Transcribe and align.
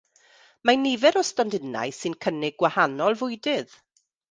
Mae 0.69 0.77
nifer 0.83 1.19
o 1.21 1.23
stondinau 1.29 1.95
sy'n 1.99 2.17
cynnig 2.27 2.59
gwahanol 2.65 3.21
fwydydd. 3.23 3.79